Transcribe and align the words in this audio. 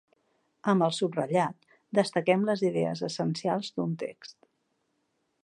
Amb 0.71 0.85
el 0.85 0.95
subratllat 0.99 1.67
destaquem 1.99 2.47
les 2.49 2.65
idees 2.71 3.05
essencials 3.11 3.71
d'un 3.77 3.95
text. 4.07 4.39